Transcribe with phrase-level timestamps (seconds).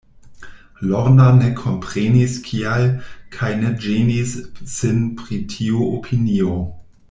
[0.83, 2.87] Lorna ne komprenis kial,
[3.37, 4.35] kaj ne ĝenis
[4.79, 6.61] sin pri tiu opinio.